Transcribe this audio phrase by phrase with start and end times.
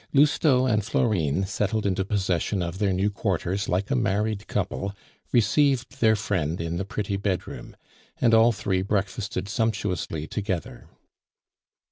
[0.13, 4.95] Lousteau and Florine, settled into possession of their new quarters like a married couple,
[5.31, 7.75] received their friend in the pretty bedroom,
[8.19, 10.87] and all three breakfasted sumptuously together.